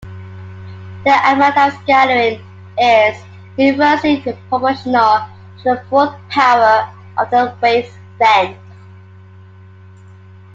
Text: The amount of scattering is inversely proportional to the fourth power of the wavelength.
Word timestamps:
The 1.05 1.15
amount 1.31 1.55
of 1.59 1.73
scattering 1.83 2.43
is 2.79 3.23
inversely 3.55 4.19
proportional 4.21 5.27
to 5.59 5.63
the 5.63 5.83
fourth 5.91 6.15
power 6.27 6.91
of 7.19 7.29
the 7.29 7.55
wavelength. 7.61 8.57